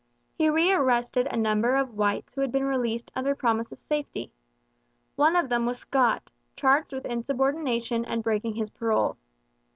He 0.33 0.49
rearrested 0.49 1.27
a 1.27 1.37
number 1.37 1.75
of 1.75 1.93
whites 1.93 2.33
who 2.33 2.41
had 2.41 2.51
been 2.51 2.63
released 2.65 3.11
under 3.15 3.35
promise 3.35 3.71
of 3.71 3.79
safety. 3.79 4.31
One 5.15 5.35
of 5.35 5.47
them 5.49 5.67
was 5.67 5.77
Scott, 5.77 6.31
charged 6.55 6.91
with 6.91 7.05
insubordination 7.05 8.03
and 8.05 8.23
breaking 8.23 8.55
his 8.55 8.71
parole. 8.71 9.17